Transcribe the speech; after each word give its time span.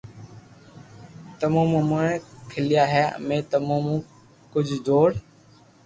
تمو 1.39 1.61
امون 1.67 1.83
ني 2.05 2.15
خلڪيا 2.51 2.83
ھي 2.93 3.03
امي 3.17 3.39
تمو 3.51 3.75
نو 3.85 3.95
ڪجھ 4.53 4.73
دور 4.85 5.09